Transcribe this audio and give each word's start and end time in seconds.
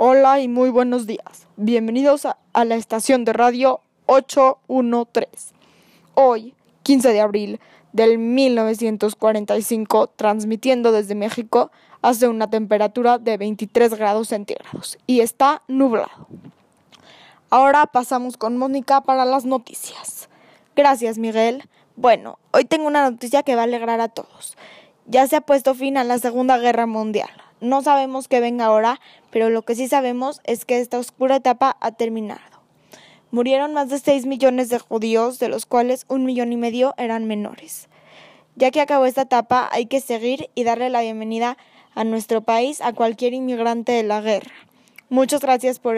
Hola 0.00 0.38
y 0.38 0.46
muy 0.46 0.70
buenos 0.70 1.08
días. 1.08 1.48
Bienvenidos 1.56 2.24
a, 2.24 2.36
la 2.64 2.76
estación 2.76 3.24
de 3.24 3.32
radio 3.32 3.80
813. 4.06 5.56
Hoy, 6.14 6.54
15 6.84 7.12
de 7.12 7.20
abril 7.20 7.60
del 7.92 8.16
1945, 8.18 10.06
transmitiendo 10.14 10.92
desde 10.92 11.16
México, 11.16 11.72
hace 12.00 12.28
una 12.28 12.48
temperatura 12.48 13.18
de 13.18 13.38
23 13.38 13.92
grados 13.94 14.28
centígrados 14.28 14.98
y 15.08 15.18
está 15.18 15.62
nublado. 15.66 16.28
Ahora 17.50 17.84
pasamos 17.86 18.36
con 18.36 18.56
Mónica 18.56 19.00
para 19.00 19.24
las 19.24 19.46
noticias. 19.46 20.28
Gracias, 20.76 21.18
Miguel. 21.18 21.68
Bueno, 21.96 22.38
hoy 22.52 22.66
tengo 22.66 22.86
una 22.86 23.10
noticia 23.10 23.42
que 23.42 23.56
va 23.56 23.62
a 23.62 23.64
alegrar 23.64 24.00
a 24.00 24.06
todos. 24.06 24.56
Ya 25.06 25.26
se 25.26 25.34
ha 25.34 25.40
puesto 25.40 25.74
fin 25.74 25.96
a 25.96 26.04
la 26.04 26.20
Segunda 26.20 26.56
Guerra 26.56 26.86
Mundial. 26.86 27.47
No 27.60 27.82
sabemos 27.82 28.28
qué 28.28 28.40
venga 28.40 28.66
ahora, 28.66 29.00
pero 29.30 29.50
lo 29.50 29.62
que 29.62 29.74
sí 29.74 29.88
sabemos 29.88 30.40
es 30.44 30.64
que 30.64 30.78
esta 30.78 30.98
oscura 30.98 31.36
etapa 31.36 31.76
ha 31.80 31.92
terminado. 31.92 32.40
Murieron 33.32 33.74
más 33.74 33.88
de 33.88 33.98
6 33.98 34.26
millones 34.26 34.68
de 34.68 34.78
judíos, 34.78 35.38
de 35.38 35.48
los 35.48 35.66
cuales 35.66 36.04
un 36.08 36.24
millón 36.24 36.52
y 36.52 36.56
medio 36.56 36.94
eran 36.96 37.26
menores. 37.26 37.88
Ya 38.54 38.70
que 38.70 38.80
acabó 38.80 39.06
esta 39.06 39.22
etapa, 39.22 39.68
hay 39.72 39.86
que 39.86 40.00
seguir 40.00 40.50
y 40.54 40.64
darle 40.64 40.88
la 40.88 41.02
bienvenida 41.02 41.58
a 41.94 42.04
nuestro 42.04 42.42
país 42.42 42.80
a 42.80 42.92
cualquier 42.92 43.34
inmigrante 43.34 43.92
de 43.92 44.04
la 44.04 44.20
guerra. 44.20 44.52
Muchas 45.08 45.40
gracias 45.40 45.80
por, 45.80 45.96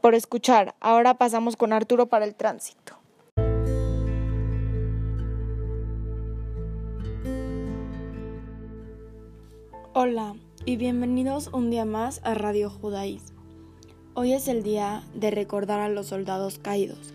por 0.00 0.14
escuchar. 0.14 0.74
Ahora 0.80 1.14
pasamos 1.14 1.56
con 1.56 1.72
Arturo 1.72 2.06
para 2.06 2.24
el 2.24 2.34
tránsito. 2.34 2.96
Hola 9.92 10.34
y 10.68 10.76
bienvenidos 10.76 11.48
un 11.54 11.70
día 11.70 11.86
más 11.86 12.20
a 12.24 12.34
Radio 12.34 12.68
Judaísmo. 12.68 13.40
Hoy 14.12 14.34
es 14.34 14.48
el 14.48 14.62
día 14.62 15.02
de 15.14 15.30
recordar 15.30 15.80
a 15.80 15.88
los 15.88 16.08
soldados 16.08 16.58
caídos. 16.58 17.14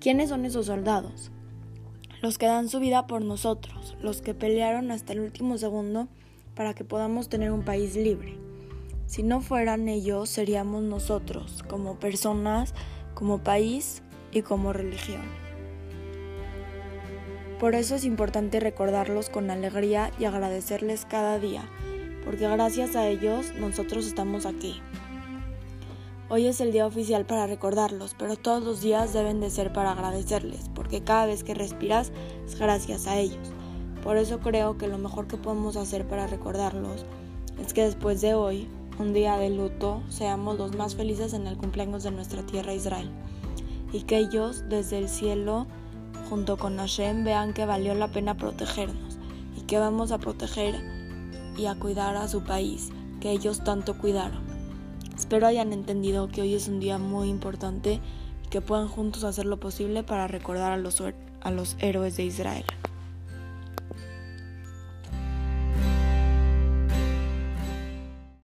¿Quiénes 0.00 0.28
son 0.28 0.44
esos 0.44 0.66
soldados? 0.66 1.30
Los 2.20 2.36
que 2.36 2.44
dan 2.44 2.68
su 2.68 2.78
vida 2.78 3.06
por 3.06 3.24
nosotros, 3.24 3.96
los 4.02 4.20
que 4.20 4.34
pelearon 4.34 4.90
hasta 4.90 5.14
el 5.14 5.20
último 5.20 5.56
segundo 5.56 6.08
para 6.54 6.74
que 6.74 6.84
podamos 6.84 7.30
tener 7.30 7.52
un 7.52 7.64
país 7.64 7.96
libre. 7.96 8.36
Si 9.06 9.22
no 9.22 9.40
fueran 9.40 9.88
ellos, 9.88 10.28
seríamos 10.28 10.82
nosotros, 10.82 11.64
como 11.66 11.98
personas, 11.98 12.74
como 13.14 13.38
país 13.38 14.02
y 14.30 14.42
como 14.42 14.74
religión. 14.74 15.22
Por 17.58 17.74
eso 17.74 17.94
es 17.94 18.04
importante 18.04 18.60
recordarlos 18.60 19.30
con 19.30 19.50
alegría 19.50 20.10
y 20.18 20.26
agradecerles 20.26 21.06
cada 21.06 21.38
día 21.38 21.66
porque 22.24 22.48
gracias 22.48 22.96
a 22.96 23.08
ellos 23.08 23.52
nosotros 23.58 24.06
estamos 24.06 24.46
aquí. 24.46 24.80
Hoy 26.28 26.46
es 26.46 26.60
el 26.60 26.70
día 26.70 26.86
oficial 26.86 27.26
para 27.26 27.48
recordarlos, 27.48 28.14
pero 28.16 28.36
todos 28.36 28.62
los 28.62 28.80
días 28.80 29.12
deben 29.12 29.40
de 29.40 29.50
ser 29.50 29.72
para 29.72 29.92
agradecerles, 29.92 30.70
porque 30.74 31.02
cada 31.02 31.26
vez 31.26 31.42
que 31.42 31.54
respiras 31.54 32.12
es 32.46 32.56
gracias 32.56 33.08
a 33.08 33.18
ellos. 33.18 33.50
Por 34.04 34.16
eso 34.16 34.38
creo 34.38 34.78
que 34.78 34.86
lo 34.86 34.96
mejor 34.96 35.26
que 35.26 35.36
podemos 35.36 35.76
hacer 35.76 36.06
para 36.06 36.28
recordarlos 36.28 37.04
es 37.60 37.72
que 37.74 37.82
después 37.82 38.20
de 38.20 38.34
hoy, 38.34 38.68
un 38.98 39.12
día 39.12 39.36
de 39.38 39.50
luto, 39.50 40.02
seamos 40.08 40.56
los 40.56 40.76
más 40.76 40.94
felices 40.94 41.32
en 41.32 41.46
el 41.46 41.56
cumpleaños 41.56 42.04
de 42.04 42.12
nuestra 42.12 42.46
tierra 42.46 42.74
Israel. 42.74 43.10
Y 43.92 44.02
que 44.02 44.18
ellos 44.18 44.62
desde 44.68 44.98
el 44.98 45.08
cielo, 45.08 45.66
junto 46.28 46.56
con 46.58 46.76
Hashem, 46.76 47.24
vean 47.24 47.52
que 47.52 47.66
valió 47.66 47.92
la 47.94 48.12
pena 48.12 48.36
protegernos 48.36 49.18
y 49.56 49.62
que 49.62 49.78
vamos 49.78 50.12
a 50.12 50.18
proteger 50.18 50.99
y 51.60 51.66
a 51.66 51.74
cuidar 51.74 52.16
a 52.16 52.26
su 52.26 52.42
país 52.42 52.90
que 53.20 53.30
ellos 53.30 53.62
tanto 53.62 53.98
cuidaron. 53.98 54.40
Espero 55.14 55.46
hayan 55.46 55.74
entendido 55.74 56.28
que 56.28 56.40
hoy 56.40 56.54
es 56.54 56.68
un 56.68 56.80
día 56.80 56.96
muy 56.96 57.28
importante 57.28 58.00
y 58.44 58.48
que 58.48 58.62
puedan 58.62 58.88
juntos 58.88 59.24
hacer 59.24 59.44
lo 59.44 59.60
posible 59.60 60.02
para 60.02 60.26
recordar 60.26 60.72
a 60.72 60.78
los, 60.78 61.02
a 61.42 61.50
los 61.50 61.76
héroes 61.80 62.16
de 62.16 62.24
Israel. 62.24 62.64